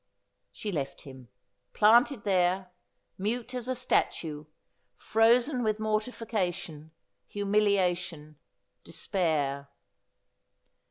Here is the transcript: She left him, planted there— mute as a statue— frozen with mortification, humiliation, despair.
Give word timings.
She 0.51 0.71
left 0.71 1.01
him, 1.01 1.27
planted 1.73 2.23
there— 2.23 2.71
mute 3.19 3.53
as 3.53 3.67
a 3.67 3.75
statue— 3.75 4.45
frozen 4.95 5.61
with 5.61 5.79
mortification, 5.79 6.89
humiliation, 7.27 8.37
despair. 8.83 9.69